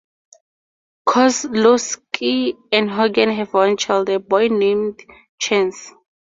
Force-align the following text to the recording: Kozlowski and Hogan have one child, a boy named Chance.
Kozlowski 1.07 2.55
and 2.71 2.89
Hogan 2.89 3.29
have 3.29 3.53
one 3.53 3.77
child, 3.77 4.09
a 4.09 4.17
boy 4.17 4.47
named 4.47 4.99
Chance. 5.37 5.91